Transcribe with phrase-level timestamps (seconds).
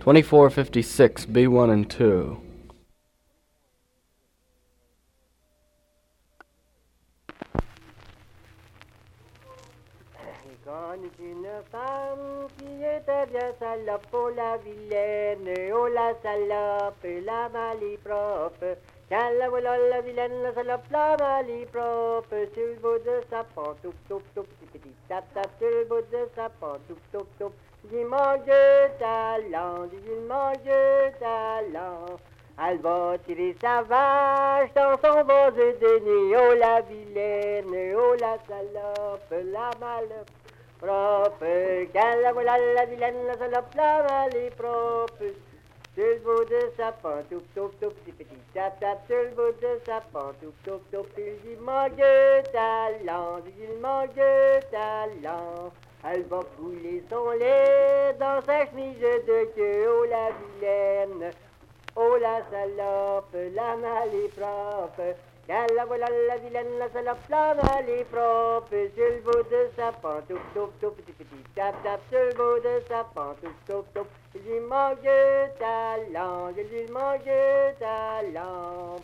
[0.00, 2.49] 2456, B1 and 2.
[10.62, 18.76] Connu une femme qui était bien salope, oh la vilaine, oh la salope, la malipropre.
[19.08, 23.96] Quand la voilà la vilaine, la salope, la malipropre, sur le bout de sa pantoufle,
[24.06, 27.54] toup, toup, petit petit tap tap, sur le bout de sa pantoufle, toup, toup.
[27.84, 32.18] Dis manque de talent, dis manque de talent.
[32.62, 38.36] Elle va tirer sa vache dans son vase de nuit, oh la vilaine, oh la
[38.46, 40.39] salope, la malipropre
[40.80, 45.24] propre, qu'elle la voilà la vilaine, la salope, la mal est propre.
[45.94, 49.60] Sur le bout de sa pantoufle, toup, toup, petit petit tap, tap, sur le bout
[49.60, 51.96] de sa pantoufle, toup, toup, il manque
[52.52, 55.72] talent, il manque de talent.
[56.02, 61.32] Elle va couler son lait dans sa chemise de queue, oh la vilaine,
[61.96, 65.16] oh la salope, la mal est propre.
[65.46, 69.70] Qu'elle la voilà la vilaine, la salope, la mal est propre, sur le bout de
[69.76, 74.06] sa toup, toup, petit petit tap, tap, sur le bout de sa pantoufle, toup, toup.
[74.34, 75.02] Il lui manque
[75.58, 78.96] talent, il lui manque de talent.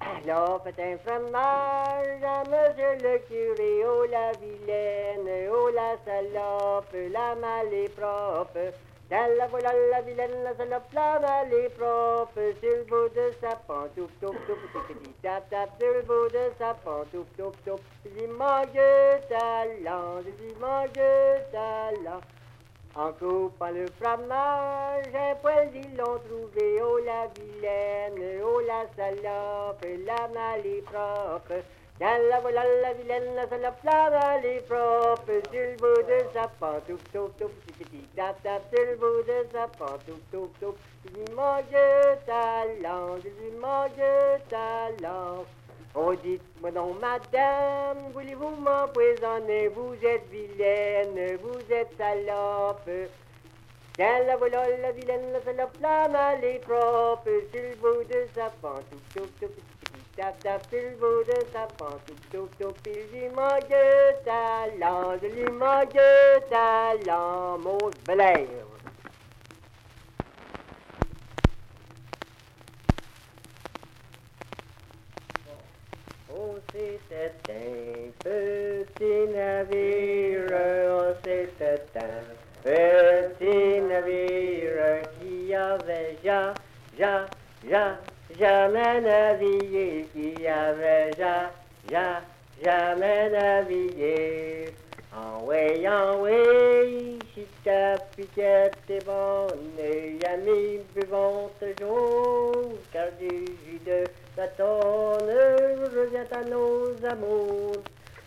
[0.00, 7.34] Alors faites un fromage à monsieur le curé, oh la vilaine, oh la salope, la
[7.34, 8.52] mal est propre.
[8.54, 8.72] Qu'elle
[9.10, 13.54] la voilà la vilaine, la salope, la mal est propre, sur le bout de sa
[13.54, 17.80] pantoufle, toup, toup, petit tap, tap, sur le bout de sa pantoufle, toup, toup.
[18.04, 22.20] Il lui manque de talent, lui manque de talent.
[22.96, 30.28] En coupant le fromage, un poil l'ont trouvé, oh la vilaine, oh la salope, la
[30.28, 30.62] mal
[31.98, 36.18] Quand la voilà la vilaine, la salope, la mal est propre, sur le bout de
[36.34, 40.76] sa pantoufle, toup, toup, petit tap, tap, sur le bout de sa pantoufle, toup, toup.
[41.06, 45.46] Il lui manque de talent, il lui manque de talent.
[45.94, 52.90] Oh, dites-moi donc, madame, voulez-vous m'empoisonner Vous êtes vilaine, vous êtes salope.
[53.96, 58.26] Quand la voilà la vilaine, la salope, la mal est propre, sur le bout de
[58.34, 59.52] sa pantoufle, toup, toup,
[60.98, 62.78] bout de sa pantoufle, toup, toup.
[62.86, 65.28] Il lui manque de talent, de
[66.48, 68.46] talent, mon Blair.
[76.34, 80.50] Oh, c'était un petit navire,
[80.90, 86.54] oh, c'était un petit navire qui avait ja,
[86.98, 87.26] ja,
[87.68, 87.98] ja,
[88.38, 91.50] jamais navigué, qui avait ja,
[91.90, 92.22] ja,
[92.62, 94.72] jamais navigué.
[95.12, 99.78] En way, en way, si ta piquette est bonne,
[100.32, 104.04] amis, buvons toujours, car du jus de
[104.36, 105.30] la tonne
[105.94, 107.82] revient à nos amours.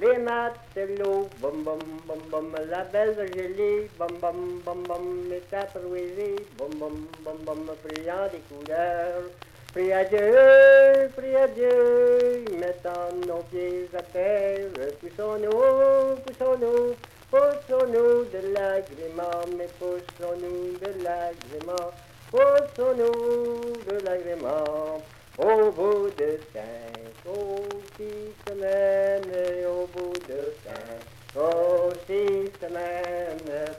[0.00, 6.34] Les matelots, bom bom bom bom, la belle gelée, bom bom bom bom, les saproués,
[6.58, 9.30] bom bom bom bom, brillant des couleurs.
[9.72, 14.68] Prie à Dieu, prie à Dieu, mettant nos pieds à terre,
[15.00, 16.94] poussons-nous, poussons-nous,
[17.30, 21.90] poussons-nous de l'agrément, mais poussons-nous de l'agrément,
[22.30, 25.00] poussons-nous de l'agrément.
[25.38, 27.64] Au bout de cinq, oh,
[27.96, 31.00] six semaines, au bout de cinq,
[31.34, 33.74] oh, six semaines,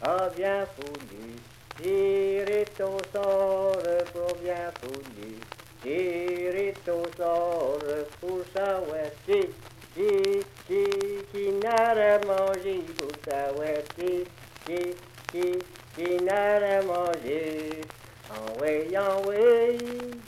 [0.00, 1.34] a bien voulu
[1.82, 3.63] tirer ton sort
[4.84, 5.38] voulu
[5.82, 7.78] tirer ton sort
[8.20, 9.40] pour savoir si,
[9.94, 10.84] si, si,
[11.32, 14.24] qui n'a rien mangé pour savoir si,
[14.66, 14.94] si,
[15.30, 15.58] si,
[15.94, 17.80] qui n'a rien mangé.
[18.30, 19.76] En en way,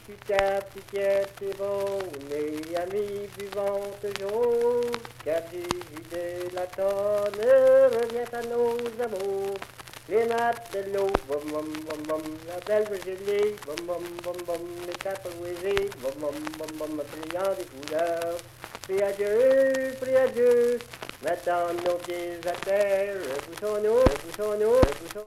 [0.07, 1.99] tu tapes, piquette, c'est bon,
[2.31, 4.83] les amis buvons toujours,
[5.25, 7.41] car du jus de la tonne
[7.97, 9.59] revient à nos amours.
[10.09, 15.91] Les matelots, bom bom bom bom, la belle gelée, bom bom bom bom, les capoisés,
[16.01, 18.39] bom bom bom bom, brillant des couleurs.
[18.83, 20.79] Prie à Dieu, prie à Dieu,
[21.25, 23.17] mettons nos pieds à terre,
[23.47, 25.27] poussons-nous, poussons-nous, poussons